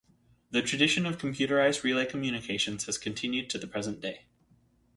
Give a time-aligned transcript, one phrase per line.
[0.49, 4.25] The tradition of computerised relay communications has continued to the present day.